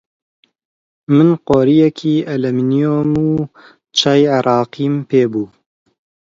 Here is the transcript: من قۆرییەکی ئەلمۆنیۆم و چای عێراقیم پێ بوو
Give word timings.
من 1.15 1.29
قۆرییەکی 1.47 2.13
ئەلمۆنیۆم 2.27 3.11
و 3.29 3.31
چای 3.97 4.23
عێراقیم 4.33 4.95
پێ 5.09 5.23
بوو 5.31 5.47